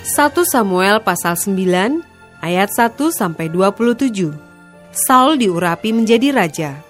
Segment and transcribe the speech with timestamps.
[0.00, 2.00] 1 Samuel pasal 9
[2.40, 4.32] ayat 1 sampai 27.
[4.96, 6.80] Saul diurapi menjadi raja.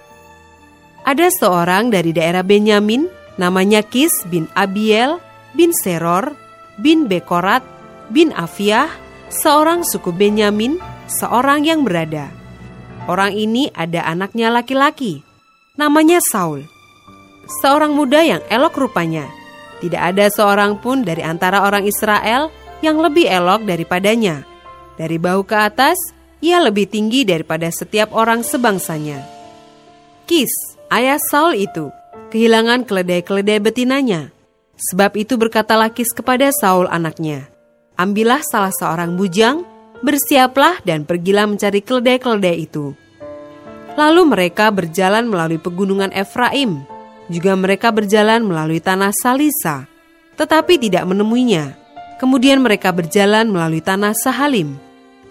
[1.02, 5.18] Ada seorang dari daerah Benyamin namanya Kis bin Abiel
[5.58, 6.38] bin Seror
[6.78, 7.66] bin Bekorat
[8.14, 8.86] bin Afiah,
[9.26, 10.78] seorang suku Benyamin,
[11.10, 12.30] seorang yang berada.
[13.10, 15.26] Orang ini ada anaknya laki-laki,
[15.74, 16.62] namanya Saul.
[17.58, 19.26] Seorang muda yang elok rupanya.
[19.82, 24.44] Tidak ada seorang pun dari antara orang Israel yang lebih elok daripadanya.
[24.96, 25.96] Dari bahu ke atas,
[26.40, 29.20] ia lebih tinggi daripada setiap orang sebangsanya.
[30.28, 30.52] Kis,
[30.92, 31.88] ayah Saul itu,
[32.32, 34.32] kehilangan keledai-keledai betinanya.
[34.80, 37.48] Sebab itu berkatalah Kis kepada Saul anaknya,
[38.00, 39.60] Ambillah salah seorang bujang,
[40.00, 42.96] bersiaplah dan pergilah mencari keledai-keledai itu.
[44.00, 46.80] Lalu mereka berjalan melalui pegunungan Efraim,
[47.28, 49.84] juga mereka berjalan melalui tanah Salisa,
[50.40, 51.79] tetapi tidak menemuinya.
[52.20, 54.76] Kemudian mereka berjalan melalui tanah Sahalim,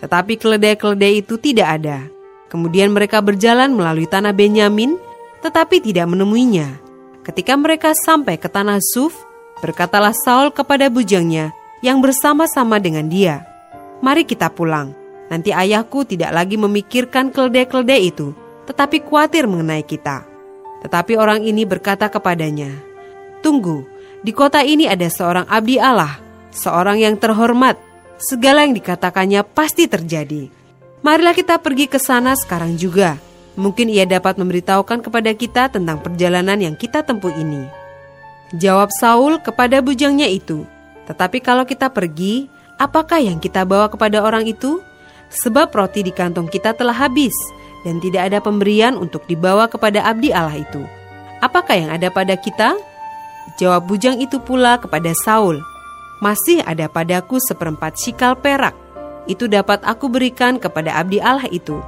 [0.01, 2.01] tetapi keledai-keledai itu tidak ada.
[2.49, 4.97] Kemudian mereka berjalan melalui tanah Benyamin,
[5.45, 6.81] tetapi tidak menemuinya.
[7.21, 9.13] Ketika mereka sampai ke tanah Suf,
[9.61, 11.53] berkatalah Saul kepada bujangnya
[11.85, 13.45] yang bersama-sama dengan dia,
[14.01, 14.97] "Mari kita pulang.
[15.29, 18.33] Nanti ayahku tidak lagi memikirkan keledai-keledai itu,
[18.65, 20.25] tetapi khawatir mengenai kita."
[20.81, 22.73] Tetapi orang ini berkata kepadanya,
[23.45, 23.85] "Tunggu,
[24.25, 27.77] di kota ini ada seorang abdi Allah." Seorang yang terhormat.
[28.19, 30.51] Segala yang dikatakannya pasti terjadi.
[30.99, 33.15] Marilah kita pergi ke sana sekarang juga.
[33.55, 37.63] Mungkin ia dapat memberitahukan kepada kita tentang perjalanan yang kita tempuh ini.
[38.55, 40.67] Jawab Saul kepada bujangnya itu,
[41.07, 44.83] "Tetapi kalau kita pergi, apakah yang kita bawa kepada orang itu?
[45.29, 47.35] Sebab roti di kantong kita telah habis,
[47.85, 50.81] dan tidak ada pemberian untuk dibawa kepada abdi Allah itu.
[51.39, 52.75] Apakah yang ada pada kita?"
[53.59, 55.59] Jawab bujang itu pula kepada Saul,
[56.19, 58.75] masih ada padaku seperempat sikal perak.
[59.25, 61.79] Itu dapat aku berikan kepada abdi Allah itu.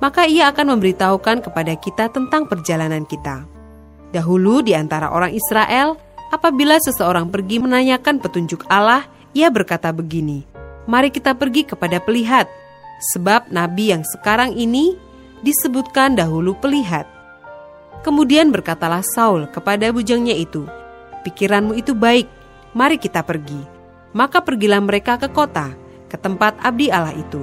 [0.00, 3.44] Maka ia akan memberitahukan kepada kita tentang perjalanan kita.
[4.10, 5.94] Dahulu di antara orang Israel,
[6.32, 9.04] apabila seseorang pergi menanyakan petunjuk Allah,
[9.36, 10.42] ia berkata begini,
[10.88, 12.48] Mari kita pergi kepada pelihat,
[13.12, 14.96] sebab nabi yang sekarang ini
[15.44, 17.06] disebutkan dahulu pelihat.
[18.00, 20.64] Kemudian berkatalah Saul kepada bujangnya itu,
[21.20, 22.24] Pikiranmu itu baik,
[22.72, 23.79] mari kita pergi.
[24.10, 25.70] Maka pergilah mereka ke kota,
[26.10, 27.42] ke tempat abdi Allah itu.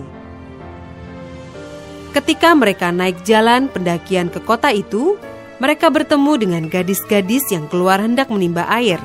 [2.12, 5.16] Ketika mereka naik jalan pendakian ke kota itu,
[5.62, 9.00] mereka bertemu dengan gadis-gadis yang keluar hendak menimba air.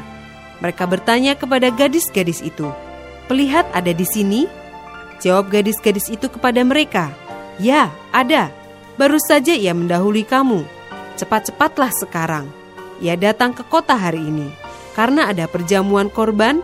[0.65, 2.71] Mereka bertanya kepada gadis-gadis itu,
[3.27, 4.49] "Pelihat ada di sini?"
[5.23, 7.15] Jawab gadis-gadis itu kepada mereka,
[7.63, 8.51] "Ya, ada.
[8.99, 10.67] Baru saja ia mendahului kamu.
[11.15, 12.51] Cepat-cepatlah sekarang.
[13.03, 14.51] Ia datang ke kota hari ini
[14.95, 16.61] karena ada perjamuan korban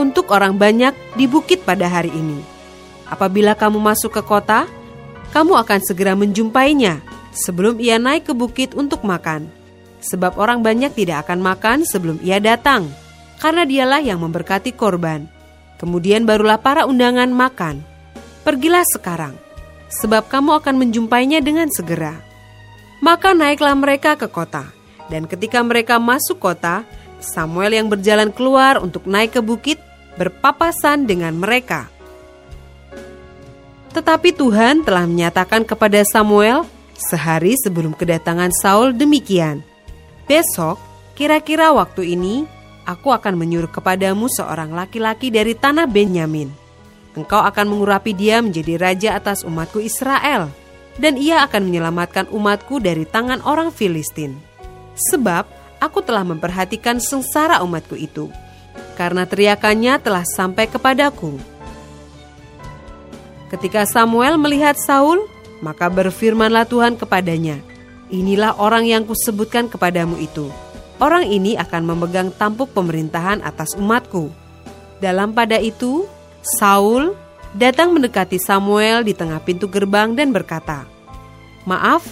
[0.00, 2.40] untuk orang banyak di bukit pada hari ini.
[3.04, 4.64] Apabila kamu masuk ke kota,
[5.36, 7.04] kamu akan segera menjumpainya
[7.36, 9.52] sebelum ia naik ke bukit untuk makan.
[10.00, 12.88] Sebab orang banyak tidak akan makan sebelum ia datang,
[13.36, 15.28] karena dialah yang memberkati korban.
[15.76, 17.84] Kemudian barulah para undangan makan.
[18.40, 19.36] Pergilah sekarang,
[19.92, 22.16] sebab kamu akan menjumpainya dengan segera.
[23.04, 24.72] Maka naiklah mereka ke kota,
[25.12, 26.84] dan ketika mereka masuk kota,
[27.20, 29.76] Samuel yang berjalan keluar untuk naik ke bukit
[30.18, 31.90] berpapasan dengan mereka.
[33.90, 36.62] Tetapi Tuhan telah menyatakan kepada Samuel
[36.94, 39.66] sehari sebelum kedatangan Saul demikian.
[40.30, 40.78] Besok,
[41.18, 42.46] kira-kira waktu ini,
[42.86, 46.54] aku akan menyuruh kepadamu seorang laki-laki dari tanah Benyamin.
[47.18, 50.46] Engkau akan mengurapi dia menjadi raja atas umatku Israel,
[51.02, 54.38] dan ia akan menyelamatkan umatku dari tangan orang Filistin.
[55.10, 55.50] Sebab
[55.82, 58.30] aku telah memperhatikan sengsara umatku itu,
[59.00, 61.40] karena teriakannya telah sampai kepadaku.
[63.48, 65.24] Ketika Samuel melihat Saul,
[65.64, 67.64] maka berfirmanlah Tuhan kepadanya,
[68.12, 70.52] Inilah orang yang kusebutkan kepadamu itu.
[71.00, 74.28] Orang ini akan memegang tampuk pemerintahan atas umatku.
[75.00, 76.04] Dalam pada itu,
[76.42, 77.16] Saul
[77.56, 80.84] datang mendekati Samuel di tengah pintu gerbang dan berkata,
[81.64, 82.04] Maaf,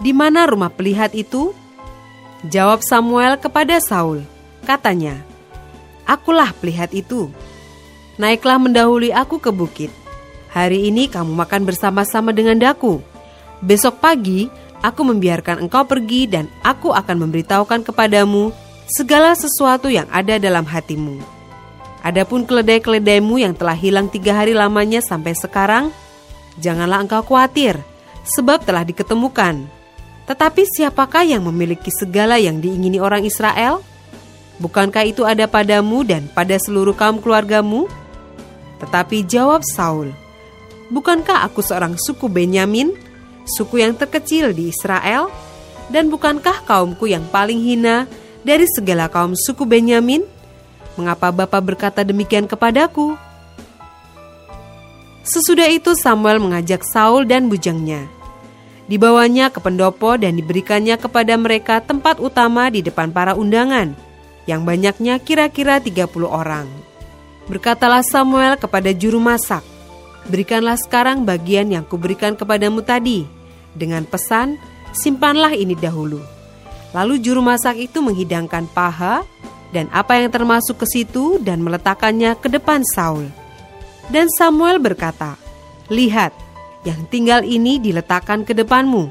[0.00, 1.54] di mana rumah pelihat itu?
[2.48, 4.26] Jawab Samuel kepada Saul,
[4.66, 5.22] katanya,
[6.08, 7.32] akulah pelihat itu.
[8.20, 9.90] Naiklah mendahului aku ke bukit.
[10.52, 13.00] Hari ini kamu makan bersama-sama dengan daku.
[13.64, 14.52] Besok pagi
[14.84, 18.52] aku membiarkan engkau pergi dan aku akan memberitahukan kepadamu
[18.90, 21.16] segala sesuatu yang ada dalam hatimu.
[22.02, 25.94] Adapun keledai-keledaimu yang telah hilang tiga hari lamanya sampai sekarang,
[26.58, 27.78] janganlah engkau khawatir,
[28.26, 29.62] sebab telah diketemukan.
[30.26, 33.86] Tetapi siapakah yang memiliki segala yang diingini orang Israel?
[34.62, 37.90] Bukankah itu ada padamu dan pada seluruh kaum keluargamu?
[38.78, 40.14] Tetapi jawab Saul,
[40.92, 42.92] Bukankah aku seorang suku Benyamin,
[43.48, 45.32] suku yang terkecil di Israel?
[45.88, 48.04] Dan bukankah kaumku yang paling hina
[48.44, 50.20] dari segala kaum suku Benyamin?
[51.00, 53.16] Mengapa Bapak berkata demikian kepadaku?
[55.24, 58.04] Sesudah itu Samuel mengajak Saul dan bujangnya.
[58.84, 63.96] Dibawanya ke pendopo dan diberikannya kepada mereka tempat utama di depan para undangan,
[64.46, 66.66] yang banyaknya kira-kira 30 orang.
[67.46, 69.62] Berkatalah Samuel kepada juru masak,
[70.22, 73.26] Berikanlah sekarang bagian yang kuberikan kepadamu tadi,
[73.74, 74.54] dengan pesan,
[74.94, 76.22] simpanlah ini dahulu.
[76.94, 79.26] Lalu juru masak itu menghidangkan paha
[79.74, 83.26] dan apa yang termasuk ke situ dan meletakkannya ke depan Saul.
[84.12, 85.34] Dan Samuel berkata,
[85.90, 86.30] Lihat,
[86.86, 89.10] yang tinggal ini diletakkan ke depanmu.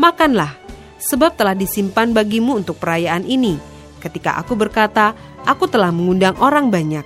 [0.00, 0.56] Makanlah,
[0.96, 3.60] sebab telah disimpan bagimu untuk perayaan ini.
[4.00, 5.12] Ketika aku berkata,
[5.44, 7.04] aku telah mengundang orang banyak.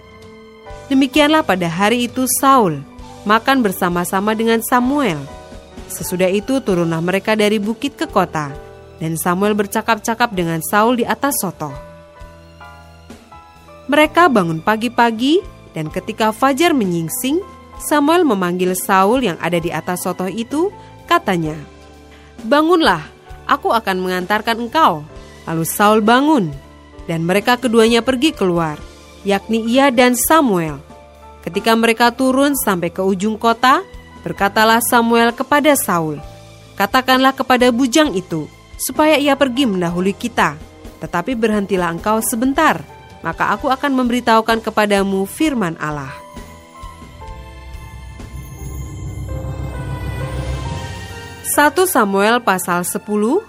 [0.87, 2.81] Demikianlah pada hari itu Saul,
[3.27, 5.19] makan bersama-sama dengan Samuel.
[5.91, 8.55] Sesudah itu turunlah mereka dari bukit ke kota,
[9.03, 11.73] dan Samuel bercakap-cakap dengan Saul di atas soto.
[13.91, 15.45] Mereka bangun pagi-pagi,
[15.75, 17.43] dan ketika fajar menyingsing,
[17.83, 20.71] Samuel memanggil Saul yang ada di atas soto itu,
[21.05, 21.59] katanya,
[22.45, 23.01] Bangunlah,
[23.49, 25.05] aku akan mengantarkan engkau.
[25.45, 26.53] Lalu Saul bangun,
[27.05, 28.81] dan mereka keduanya pergi keluar,
[29.25, 30.81] yakni ia dan Samuel.
[31.45, 33.85] Ketika mereka turun sampai ke ujung kota,
[34.25, 36.17] berkatalah Samuel kepada Saul,
[36.73, 38.49] "Katakanlah kepada bujang itu
[38.81, 40.57] supaya ia pergi mendahului kita,
[41.05, 42.81] tetapi berhentilah engkau sebentar,
[43.21, 46.25] maka aku akan memberitahukan kepadamu firman Allah."
[51.45, 53.45] Satu Samuel pasal 10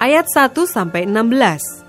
[0.00, 1.83] ayat 1 sampai 16.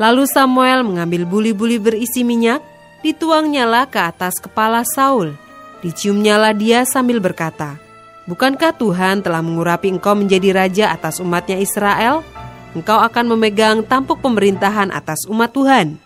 [0.00, 2.64] Lalu Samuel mengambil buli-buli berisi minyak
[3.04, 5.36] dituangnyalah ke atas kepala Saul.
[5.84, 7.76] Diciumnyalah dia sambil berkata,
[8.24, 12.24] Bukankah Tuhan telah mengurapi engkau menjadi raja atas umatnya Israel?
[12.72, 16.00] Engkau akan memegang tampuk pemerintahan atas umat Tuhan.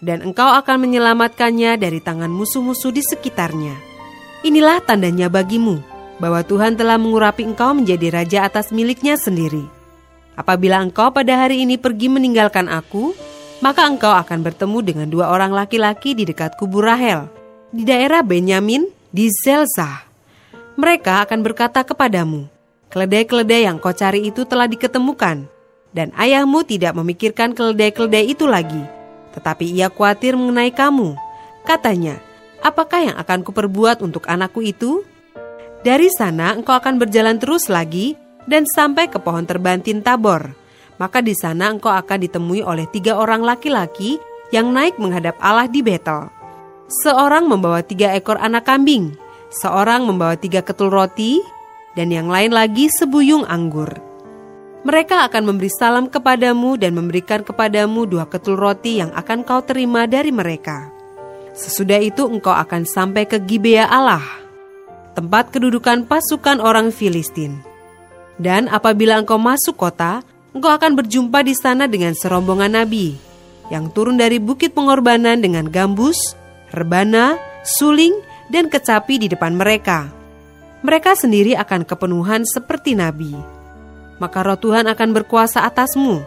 [0.00, 3.76] Dan engkau akan menyelamatkannya dari tangan musuh-musuh di sekitarnya.
[4.46, 5.82] Inilah tandanya bagimu,
[6.16, 9.79] bahwa Tuhan telah mengurapi engkau menjadi raja atas miliknya sendiri.
[10.40, 13.12] Apabila engkau pada hari ini pergi meninggalkan aku,
[13.60, 17.28] maka engkau akan bertemu dengan dua orang laki-laki di dekat kubur Rahel,
[17.68, 20.00] di daerah Benyamin, di Zelzah.
[20.80, 22.48] Mereka akan berkata kepadamu,
[22.88, 25.44] keledai-keledai yang kau cari itu telah diketemukan,
[25.92, 28.80] dan ayahmu tidak memikirkan keledai-keledai itu lagi,
[29.36, 31.20] tetapi ia khawatir mengenai kamu.
[31.68, 32.16] Katanya,
[32.64, 35.04] apakah yang akan kuperbuat untuk anakku itu?
[35.84, 38.16] Dari sana engkau akan berjalan terus lagi
[38.50, 40.58] dan sampai ke pohon terbantin Tabor
[41.00, 44.20] maka di sana engkau akan ditemui oleh tiga orang laki-laki
[44.52, 46.28] yang naik menghadap Allah di Betel.
[47.00, 49.16] Seorang membawa tiga ekor anak kambing,
[49.48, 51.40] seorang membawa tiga ketul roti,
[51.96, 53.88] dan yang lain lagi sebuyung anggur.
[54.84, 60.04] Mereka akan memberi salam kepadamu dan memberikan kepadamu dua ketul roti yang akan kau terima
[60.04, 60.92] dari mereka.
[61.56, 64.24] Sesudah itu engkau akan sampai ke Gibea Allah,
[65.16, 67.69] tempat kedudukan pasukan orang Filistin.
[68.40, 70.24] Dan apabila engkau masuk kota,
[70.56, 73.20] engkau akan berjumpa di sana dengan serombongan nabi
[73.68, 76.16] yang turun dari bukit pengorbanan dengan gambus,
[76.72, 78.16] rebana, suling,
[78.48, 80.08] dan kecapi di depan mereka.
[80.80, 83.36] Mereka sendiri akan kepenuhan seperti nabi.
[84.16, 86.24] Maka roh Tuhan akan berkuasa atasmu.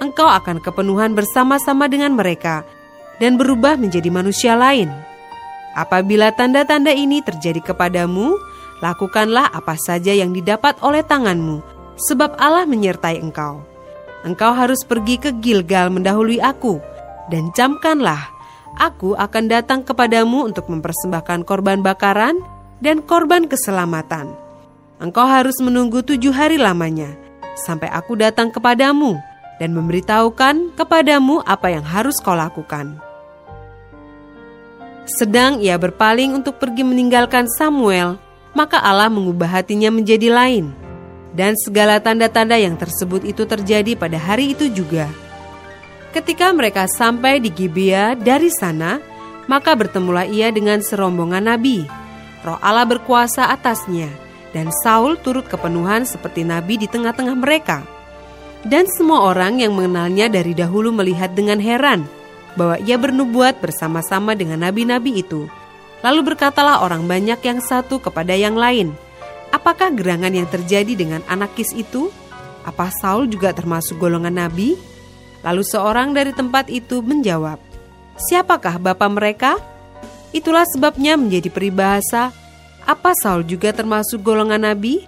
[0.00, 2.64] Engkau akan kepenuhan bersama-sama dengan mereka
[3.20, 4.88] dan berubah menjadi manusia lain.
[5.76, 8.34] Apabila tanda-tanda ini terjadi kepadamu,
[8.80, 11.60] lakukanlah apa saja yang didapat oleh tanganmu,
[12.08, 13.60] sebab Allah menyertai engkau.
[14.24, 16.80] Engkau harus pergi ke Gilgal mendahului aku,
[17.32, 18.28] dan camkanlah,
[18.76, 22.36] aku akan datang kepadamu untuk mempersembahkan korban bakaran
[22.84, 24.32] dan korban keselamatan.
[25.00, 27.16] Engkau harus menunggu tujuh hari lamanya,
[27.56, 29.16] sampai aku datang kepadamu
[29.56, 33.00] dan memberitahukan kepadamu apa yang harus kau lakukan.
[35.08, 38.20] Sedang ia berpaling untuk pergi meninggalkan Samuel,
[38.52, 40.80] maka Allah mengubah hatinya menjadi lain
[41.30, 45.06] dan segala tanda-tanda yang tersebut itu terjadi pada hari itu juga.
[46.10, 48.98] Ketika mereka sampai di Gibea dari sana,
[49.46, 51.86] maka bertemulah ia dengan serombongan nabi.
[52.42, 54.10] Roh Allah berkuasa atasnya,
[54.50, 57.86] dan Saul turut kepenuhan seperti nabi di tengah-tengah mereka.
[58.66, 62.04] Dan semua orang yang mengenalnya dari dahulu melihat dengan heran
[62.58, 65.46] bahwa ia bernubuat bersama-sama dengan nabi-nabi itu.
[66.00, 68.96] Lalu berkatalah orang banyak yang satu kepada yang lain,
[69.50, 72.08] Apakah gerangan yang terjadi dengan anak Kis itu?
[72.62, 74.78] Apa Saul juga termasuk golongan nabi?
[75.42, 77.58] Lalu seorang dari tempat itu menjawab,
[78.14, 79.58] Siapakah bapa mereka?
[80.30, 82.30] Itulah sebabnya menjadi peribahasa,
[82.86, 85.02] apa Saul juga termasuk golongan nabi?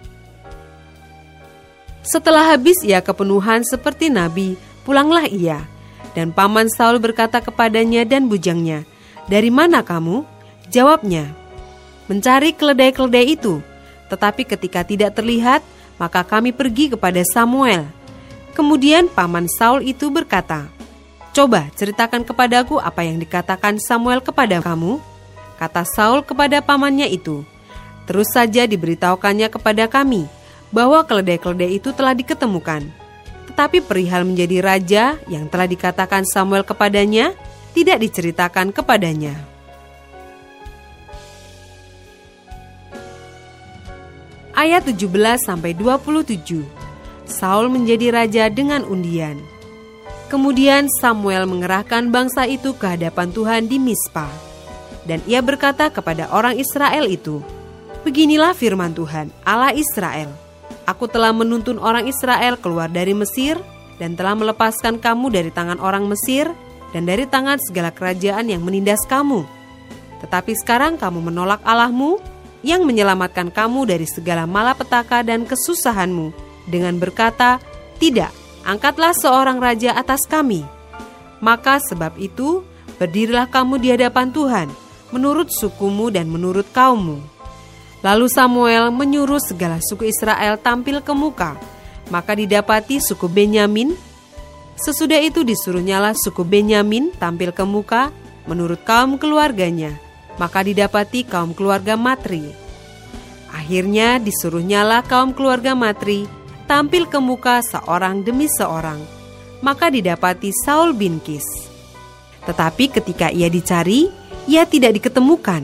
[2.02, 5.62] Setelah habis ia kepenuhan seperti nabi, pulanglah ia.
[6.18, 8.82] Dan paman Saul berkata kepadanya dan bujangnya,
[9.30, 10.26] Dari mana kamu?
[10.72, 11.28] Jawabnya,
[12.08, 13.60] Mencari keledai-keledai itu.
[14.08, 15.62] Tetapi ketika tidak terlihat,
[16.00, 17.86] maka kami pergi kepada Samuel
[18.52, 20.68] Kemudian paman Saul itu berkata,
[21.32, 25.00] Coba ceritakan kepadaku apa yang dikatakan Samuel kepada kamu.
[25.56, 27.48] Kata Saul kepada pamannya itu,
[28.04, 30.28] Terus saja diberitahukannya kepada kami
[30.68, 32.84] bahwa keledai-keledai itu telah diketemukan.
[33.48, 37.32] Tetapi perihal menjadi raja yang telah dikatakan Samuel kepadanya
[37.72, 39.51] tidak diceritakan kepadanya.
[44.52, 45.08] Ayat 17
[45.48, 46.60] sampai 27.
[47.24, 49.40] Saul menjadi raja dengan undian.
[50.28, 54.28] Kemudian Samuel mengerahkan bangsa itu ke hadapan Tuhan di Mispa.
[55.08, 57.40] Dan ia berkata kepada orang Israel itu,
[58.04, 60.28] Beginilah firman Tuhan, Allah Israel.
[60.84, 63.56] Aku telah menuntun orang Israel keluar dari Mesir
[63.96, 66.52] dan telah melepaskan kamu dari tangan orang Mesir
[66.92, 69.48] dan dari tangan segala kerajaan yang menindas kamu.
[70.20, 72.20] Tetapi sekarang kamu menolak Allahmu
[72.62, 76.30] yang menyelamatkan kamu dari segala malapetaka dan kesusahanmu
[76.70, 77.58] dengan berkata,
[77.98, 80.62] "Tidak, angkatlah seorang raja atas kami."
[81.42, 82.62] Maka sebab itu,
[83.02, 84.68] berdirilah kamu di hadapan Tuhan,
[85.10, 87.18] menurut sukumu dan menurut kaummu.
[88.02, 91.54] Lalu Samuel menyuruh segala suku Israel tampil ke muka,
[92.10, 93.94] maka didapati suku Benyamin.
[94.74, 98.10] Sesudah itu disuruhnyalah suku Benyamin tampil ke muka
[98.50, 99.94] menurut kaum keluarganya,
[100.42, 102.42] maka didapati kaum keluarga Matri.
[103.54, 106.26] Akhirnya disuruhnyalah kaum keluarga Matri
[106.66, 108.98] tampil ke muka seorang demi seorang,
[109.62, 111.46] maka didapati Saul bin Kis.
[112.42, 114.10] Tetapi ketika ia dicari,
[114.50, 115.62] ia tidak diketemukan.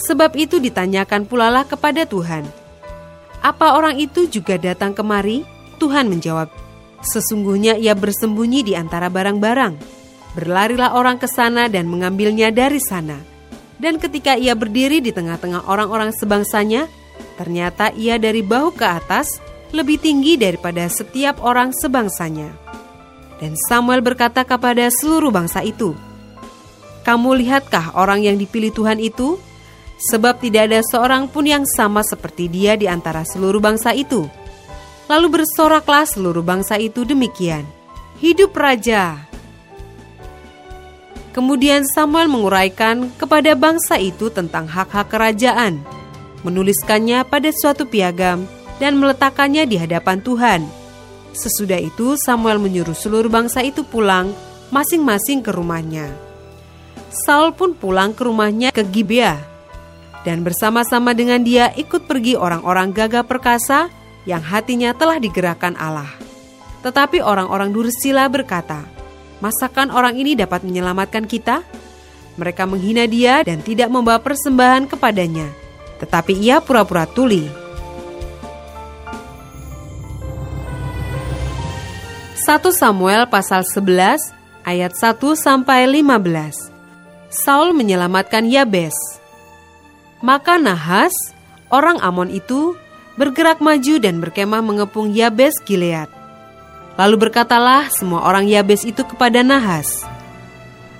[0.00, 2.48] Sebab itu ditanyakan pulalah kepada Tuhan.
[3.44, 5.44] Apa orang itu juga datang kemari?
[5.76, 6.48] Tuhan menjawab,
[7.02, 9.74] Sesungguhnya ia bersembunyi di antara barang-barang.
[10.38, 13.31] Berlarilah orang ke sana dan mengambilnya dari sana.
[13.82, 16.86] Dan ketika ia berdiri di tengah-tengah orang-orang sebangsanya,
[17.34, 19.42] ternyata ia dari bahu ke atas
[19.74, 22.54] lebih tinggi daripada setiap orang sebangsanya.
[23.42, 25.98] Dan Samuel berkata kepada seluruh bangsa itu,
[27.02, 29.42] "Kamu lihatkah orang yang dipilih Tuhan itu?
[29.98, 34.30] Sebab tidak ada seorang pun yang sama seperti dia di antara seluruh bangsa itu."
[35.10, 37.66] Lalu bersoraklah seluruh bangsa itu demikian,
[38.22, 39.31] "Hidup raja!"
[41.32, 45.80] Kemudian Samuel menguraikan kepada bangsa itu tentang hak-hak kerajaan,
[46.44, 48.44] menuliskannya pada suatu piagam
[48.76, 50.60] dan meletakkannya di hadapan Tuhan.
[51.32, 54.36] Sesudah itu Samuel menyuruh seluruh bangsa itu pulang
[54.68, 56.12] masing-masing ke rumahnya.
[57.08, 59.40] Saul pun pulang ke rumahnya ke Gibea
[60.24, 63.88] dan bersama-sama dengan dia ikut pergi orang-orang gagah perkasa
[64.28, 66.08] yang hatinya telah digerakkan Allah.
[66.82, 68.82] Tetapi orang-orang Dursila berkata,
[69.42, 71.66] Masakan orang ini dapat menyelamatkan kita?
[72.38, 75.50] Mereka menghina dia dan tidak membawa persembahan kepadanya,
[75.98, 77.50] tetapi ia pura-pura tuli
[82.42, 84.34] 1 Samuel pasal 11
[84.66, 86.70] ayat 1 sampai 15.
[87.30, 88.94] Saul menyelamatkan Yabes.
[90.26, 91.14] Maka Nahas,
[91.70, 92.74] orang Amon itu,
[93.14, 96.21] bergerak maju dan berkemah mengepung Yabes Gilead.
[97.00, 100.04] Lalu berkatalah semua orang Yabes itu kepada Nahas,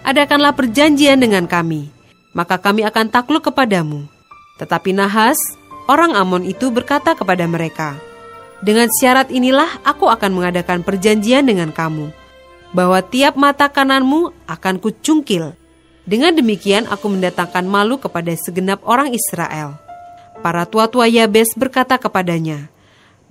[0.02, 1.86] Adakanlah perjanjian dengan kami,
[2.34, 4.10] maka kami akan takluk kepadamu.
[4.58, 5.38] Tetapi Nahas,
[5.86, 7.94] orang Amon itu berkata kepada mereka,
[8.62, 12.10] dengan syarat inilah aku akan mengadakan perjanjian dengan kamu,
[12.74, 15.54] bahwa tiap mata kananmu akan kucungkil.
[16.02, 19.78] Dengan demikian aku mendatangkan malu kepada segenap orang Israel.
[20.42, 22.66] Para tua-tua Yabes berkata kepadanya,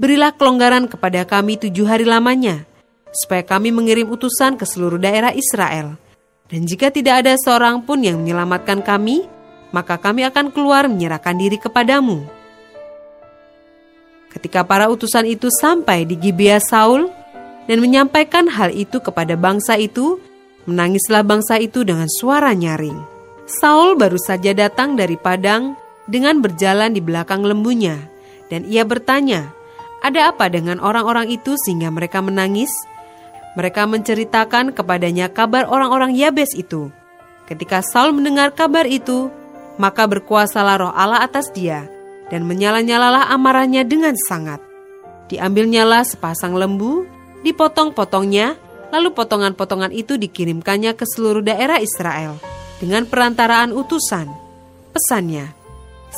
[0.01, 2.65] Berilah kelonggaran kepada kami tujuh hari lamanya,
[3.13, 5.93] supaya kami mengirim utusan ke seluruh daerah Israel.
[6.49, 9.29] Dan jika tidak ada seorang pun yang menyelamatkan kami,
[9.69, 12.41] maka kami akan keluar menyerahkan diri kepadamu.'
[14.31, 17.11] Ketika para utusan itu sampai di Gibea Saul,
[17.69, 20.17] dan menyampaikan hal itu kepada bangsa itu,
[20.65, 22.95] menangislah bangsa itu dengan suara nyaring.
[23.45, 25.75] Saul baru saja datang dari padang
[26.07, 27.99] dengan berjalan di belakang lembunya,
[28.47, 29.51] dan ia bertanya,
[30.01, 32.73] "Ada apa dengan orang-orang itu sehingga mereka menangis?"
[33.55, 36.87] Mereka menceritakan kepadanya kabar orang-orang Yabes itu.
[37.51, 39.27] Ketika Saul mendengar kabar itu,
[39.75, 41.83] maka berkuasalah roh Allah atas dia,
[42.31, 44.63] dan menyala-nyalalah amarahnya dengan sangat.
[45.27, 47.03] Diambilnyalah sepasang lembu,
[47.43, 48.55] dipotong-potongnya,
[48.95, 52.39] lalu potongan-potongan itu dikirimkannya ke seluruh daerah Israel
[52.79, 54.31] dengan perantaraan utusan.
[54.95, 55.51] Pesannya,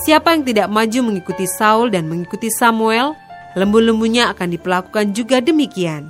[0.05, 3.17] siapa yang tidak maju mengikuti Saul dan mengikuti Samuel,
[3.53, 6.09] lembu-lembunya akan diperlakukan juga demikian.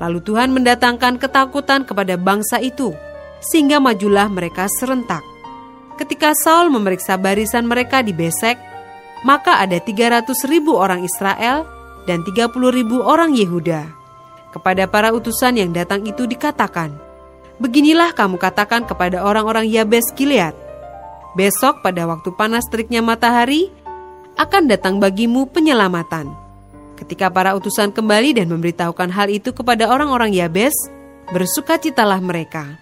[0.00, 2.96] Lalu Tuhan mendatangkan ketakutan kepada bangsa itu,
[3.44, 5.24] sehingga majulah mereka serentak.
[6.00, 8.56] Ketika Saul memeriksa barisan mereka di Besek,
[9.20, 11.68] maka ada 300 ribu orang Israel
[12.08, 13.92] dan 30 ribu orang Yehuda.
[14.50, 16.96] Kepada para utusan yang datang itu dikatakan,
[17.60, 20.56] Beginilah kamu katakan kepada orang-orang Yabes Gilead,
[21.36, 23.68] Besok pada waktu panas teriknya matahari,
[24.40, 26.49] akan datang bagimu penyelamatan
[27.00, 30.76] Ketika para utusan kembali dan memberitahukan hal itu kepada orang-orang Yabes,
[31.32, 32.76] bersukacitalah mereka.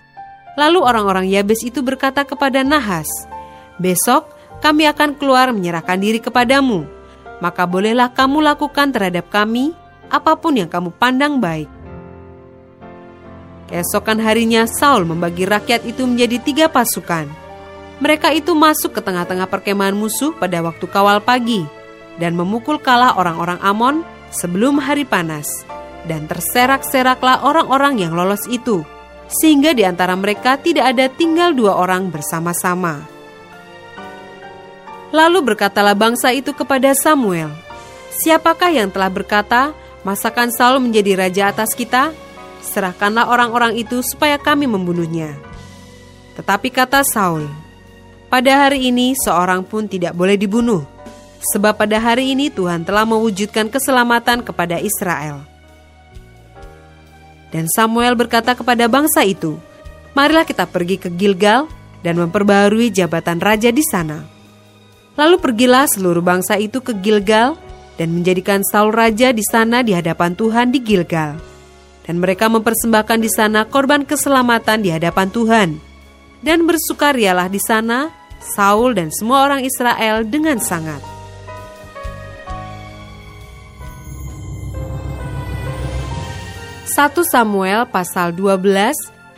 [0.59, 3.07] Lalu orang-orang Yabes itu berkata kepada Nahas,
[3.79, 4.27] "Besok
[4.59, 6.83] kami akan keluar menyerahkan diri kepadamu,
[7.39, 9.71] maka bolehlah kamu lakukan terhadap kami
[10.11, 11.71] apa pun yang kamu pandang baik."
[13.71, 17.31] Keesokan harinya Saul membagi rakyat itu menjadi tiga pasukan.
[18.03, 21.78] Mereka itu masuk ke tengah-tengah perkemahan musuh pada waktu kawal pagi
[22.19, 24.03] dan memukul kalah orang-orang Amon
[24.35, 25.47] sebelum hari panas,
[26.05, 28.85] dan terserak-seraklah orang-orang yang lolos itu,
[29.31, 33.01] sehingga di antara mereka tidak ada tinggal dua orang bersama-sama.
[35.09, 37.49] Lalu berkatalah bangsa itu kepada Samuel,
[38.19, 39.71] Siapakah yang telah berkata,
[40.03, 42.11] masakan Saul menjadi raja atas kita?
[42.65, 45.39] Serahkanlah orang-orang itu supaya kami membunuhnya.
[46.35, 47.47] Tetapi kata Saul,
[48.27, 50.83] pada hari ini seorang pun tidak boleh dibunuh,
[51.43, 55.43] sebab pada hari ini Tuhan telah mewujudkan keselamatan kepada Israel.
[57.49, 59.57] Dan Samuel berkata kepada bangsa itu,
[60.13, 61.65] "Marilah kita pergi ke Gilgal
[62.05, 64.25] dan memperbaharui jabatan raja di sana."
[65.19, 67.59] Lalu pergilah seluruh bangsa itu ke Gilgal
[67.99, 71.43] dan menjadikan Saul raja di sana di hadapan Tuhan di Gilgal.
[72.07, 75.69] Dan mereka mempersembahkan di sana korban keselamatan di hadapan Tuhan.
[76.41, 81.18] Dan bersukarialah di sana Saul dan semua orang Israel dengan sangat.
[86.99, 88.91] 1 Samuel pasal 12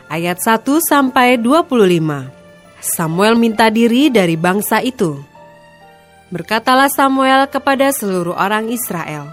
[0.09, 2.33] ayat 1 sampai 25.
[2.81, 5.20] Samuel minta diri dari bangsa itu.
[6.33, 9.29] Berkatalah Samuel kepada seluruh orang Israel,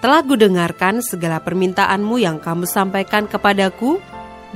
[0.00, 4.00] "Telah kudengarkan segala permintaanmu yang kamu sampaikan kepadaku,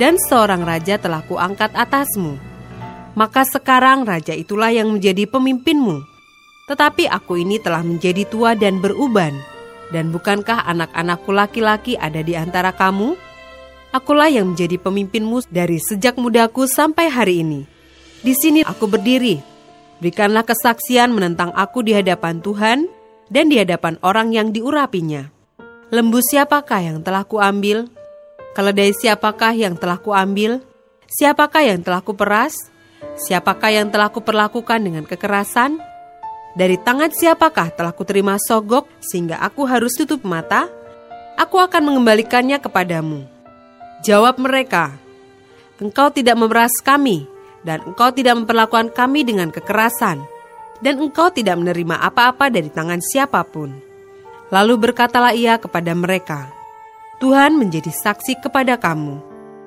[0.00, 2.40] dan seorang raja telah kuangkat atasmu.
[3.12, 6.00] Maka sekarang raja itulah yang menjadi pemimpinmu.
[6.72, 9.53] Tetapi aku ini telah menjadi tua dan beruban."
[9.92, 13.16] Dan bukankah anak-anakku laki-laki ada di antara kamu?
[13.94, 17.62] Akulah yang menjadi pemimpinmu dari sejak mudaku sampai hari ini.
[18.24, 19.38] Di sini aku berdiri.
[20.02, 22.90] Berikanlah kesaksian menentang aku di hadapan Tuhan
[23.30, 25.30] dan di hadapan orang yang diurapinya.
[25.94, 27.86] Lembu siapakah yang telah kuambil?
[28.58, 30.58] Keledai siapakah yang telah kuambil?
[31.06, 32.58] Siapakah yang telah kuperas?
[33.14, 35.78] Siapakah yang telah kuperlakukan dengan kekerasan?
[36.54, 40.70] Dari tangan siapakah telah kuterima sogok sehingga aku harus tutup mata?
[41.34, 43.26] Aku akan mengembalikannya kepadamu.
[44.06, 44.94] Jawab mereka,
[45.82, 47.26] Engkau tidak memeras kami,
[47.66, 50.22] dan engkau tidak memperlakukan kami dengan kekerasan,
[50.78, 53.74] dan engkau tidak menerima apa-apa dari tangan siapa pun.
[54.54, 56.46] Lalu berkatalah ia kepada mereka,
[57.18, 59.18] Tuhan menjadi saksi kepada kamu,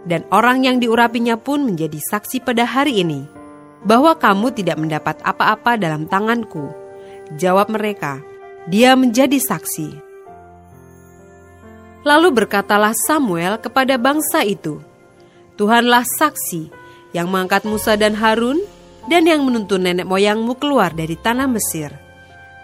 [0.08, 3.37] dan orang yang diurapinya pun menjadi saksi pada hari ini.'
[3.88, 6.76] Bahwa kamu tidak mendapat apa-apa dalam tanganku.
[7.40, 8.20] Jawab mereka,
[8.68, 10.04] dia menjadi saksi.
[12.04, 14.84] Lalu berkatalah Samuel kepada bangsa itu,
[15.56, 16.68] Tuhanlah saksi
[17.16, 18.60] yang mengangkat Musa dan Harun
[19.08, 21.96] dan yang menuntun nenek moyangmu keluar dari tanah Mesir.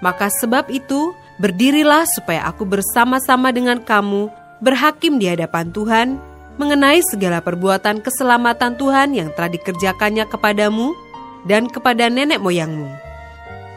[0.03, 4.27] Maka sebab itu, berdirilah supaya aku bersama-sama dengan kamu
[4.59, 6.07] berhakim di hadapan Tuhan
[6.59, 10.93] mengenai segala perbuatan keselamatan Tuhan yang telah dikerjakannya kepadamu
[11.47, 12.89] dan kepada nenek moyangmu.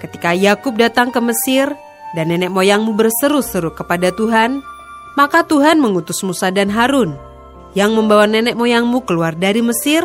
[0.02, 1.72] Ketika Yakub datang ke Mesir
[2.14, 4.60] dan nenek moyangmu berseru-seru kepada Tuhan,
[5.16, 7.16] maka Tuhan mengutus Musa dan Harun
[7.72, 10.04] yang membawa nenek moyangmu keluar dari Mesir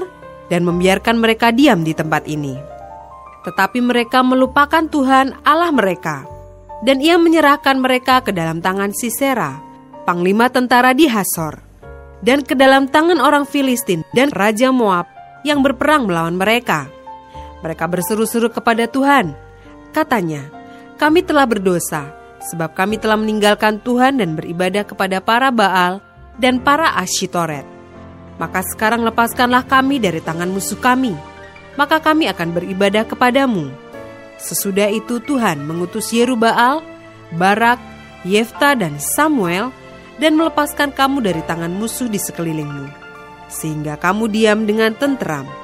[0.52, 2.56] dan membiarkan mereka diam di tempat ini.
[3.48, 6.28] Tetapi mereka melupakan Tuhan Allah mereka,
[6.84, 9.58] dan ia menyerahkan mereka ke dalam tangan Sisera,
[10.04, 11.58] panglima tentara di Hasor,
[12.22, 15.10] dan ke dalam tangan orang Filistin dan Raja Moab
[15.42, 17.01] yang berperang melawan mereka.
[17.62, 19.38] Mereka berseru-seru kepada Tuhan.
[19.94, 20.50] Katanya,
[20.98, 22.14] kami telah berdosa,
[22.50, 26.02] sebab kami telah meninggalkan Tuhan dan beribadah kepada para Baal
[26.42, 27.66] dan para Asyitoret.
[28.42, 31.14] Maka sekarang lepaskanlah kami dari tangan musuh kami,
[31.78, 33.70] maka kami akan beribadah kepadamu.
[34.42, 36.82] Sesudah itu Tuhan mengutus Yerubaal,
[37.38, 37.78] Barak,
[38.26, 39.70] Yefta dan Samuel
[40.18, 42.90] dan melepaskan kamu dari tangan musuh di sekelilingmu,
[43.50, 45.61] sehingga kamu diam dengan tenteram.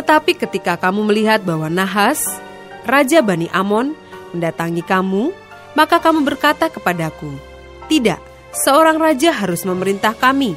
[0.00, 2.24] Tetapi ketika kamu melihat bahwa Nahas,
[2.88, 3.92] Raja Bani Amon,
[4.32, 5.28] mendatangi kamu,
[5.76, 7.28] maka kamu berkata kepadaku,
[7.84, 8.16] Tidak,
[8.64, 10.56] seorang raja harus memerintah kami,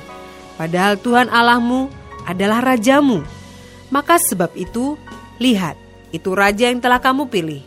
[0.56, 1.92] padahal Tuhan Allahmu
[2.24, 3.20] adalah rajamu.
[3.92, 4.96] Maka sebab itu,
[5.44, 5.76] lihat,
[6.16, 7.60] itu raja yang telah kamu pilih,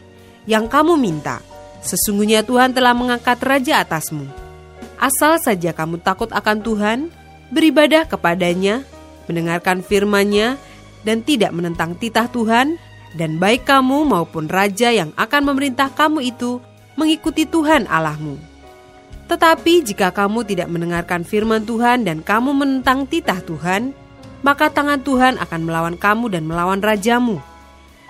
[0.49, 1.45] yang kamu minta.
[1.85, 4.25] Sesungguhnya Tuhan telah mengangkat raja atasmu.
[4.97, 6.99] Asal saja kamu takut akan Tuhan,
[7.53, 8.81] beribadah kepadanya,
[9.29, 10.57] mendengarkan firman-Nya,
[11.07, 12.75] dan tidak menentang titah Tuhan,
[13.14, 16.59] dan baik kamu maupun raja yang akan memerintah kamu itu
[16.99, 18.37] mengikuti Tuhan Allahmu.
[19.31, 23.95] Tetapi jika kamu tidak mendengarkan firman Tuhan dan kamu menentang titah Tuhan,
[24.42, 27.38] maka tangan Tuhan akan melawan kamu dan melawan rajamu.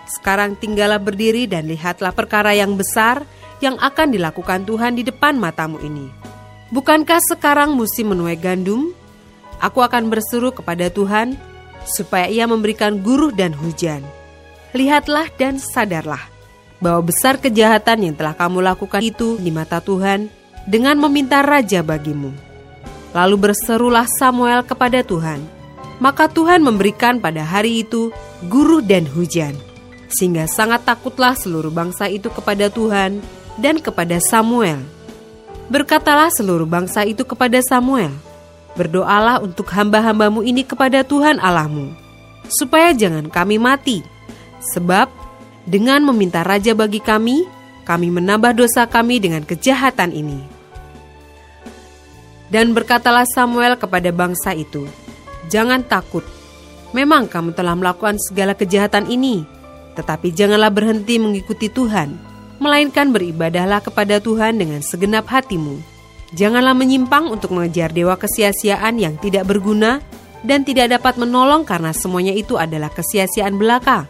[0.08, 3.24] Sekarang tinggallah berdiri dan lihatlah perkara yang besar
[3.64, 6.12] yang akan dilakukan Tuhan di depan matamu ini.
[6.70, 8.92] Bukankah sekarang musim menuai gandum?
[9.56, 11.40] Aku akan berseru kepada Tuhan
[11.86, 14.02] supaya ia memberikan guruh dan hujan.
[14.74, 16.36] Lihatlah dan sadarlah
[16.82, 20.28] bahwa besar kejahatan yang telah kamu lakukan itu di mata Tuhan
[20.68, 22.34] dengan meminta raja bagimu.
[23.16, 25.40] Lalu berserulah Samuel kepada Tuhan.
[25.96, 28.12] Maka Tuhan memberikan pada hari itu
[28.52, 29.56] guru dan hujan.
[30.12, 33.24] Sehingga sangat takutlah seluruh bangsa itu kepada Tuhan
[33.56, 34.84] dan kepada Samuel.
[35.72, 38.12] Berkatalah seluruh bangsa itu kepada Samuel,
[38.76, 41.96] Berdoalah untuk hamba-hambamu ini kepada Tuhan Allahmu,
[42.46, 44.04] supaya jangan kami mati.
[44.76, 45.08] Sebab
[45.64, 47.48] dengan meminta raja bagi kami,
[47.88, 50.38] kami menambah dosa kami dengan kejahatan ini.
[52.52, 54.86] Dan berkatalah Samuel kepada bangsa itu,
[55.46, 56.26] Jangan takut,
[56.90, 59.46] memang kamu telah melakukan segala kejahatan ini,
[59.94, 62.18] tetapi janganlah berhenti mengikuti Tuhan,
[62.58, 65.95] melainkan beribadahlah kepada Tuhan dengan segenap hatimu.
[66.36, 70.04] Janganlah menyimpang untuk mengejar dewa kesia-siaan yang tidak berguna
[70.44, 74.04] dan tidak dapat menolong karena semuanya itu adalah kesia-siaan belaka.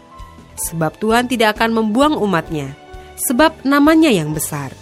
[0.59, 2.75] Sebab Tuhan tidak akan membuang umatnya,
[3.15, 4.75] sebab namanya yang besar.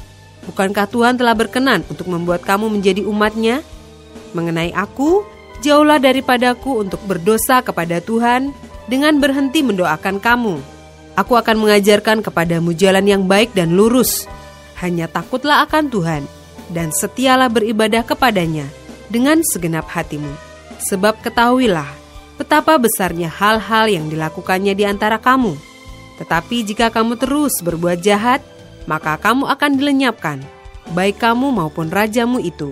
[0.49, 3.61] Bukankah Tuhan telah berkenan untuk membuat kamu menjadi umatnya?
[4.33, 5.21] Mengenai aku,
[5.61, 8.57] jauhlah daripadaku untuk berdosa kepada Tuhan
[8.89, 10.55] dengan berhenti mendoakan kamu.
[11.13, 14.25] Aku akan mengajarkan kepadamu jalan yang baik dan lurus.
[14.81, 16.34] Hanya takutlah akan Tuhan
[16.71, 18.65] dan setialah beribadah kepadanya
[19.09, 20.31] dengan segenap hatimu.
[20.81, 21.87] Sebab ketahuilah
[22.35, 25.55] betapa besarnya hal-hal yang dilakukannya di antara kamu.
[26.15, 28.39] Tetapi jika kamu terus berbuat jahat,
[28.87, 30.39] maka kamu akan dilenyapkan,
[30.95, 32.71] baik kamu maupun rajamu itu.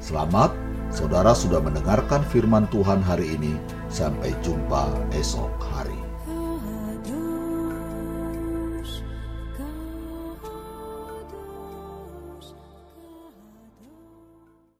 [0.00, 0.50] Selamat,
[0.90, 3.54] saudara sudah mendengarkan firman Tuhan hari ini.
[3.90, 5.69] Sampai jumpa esok.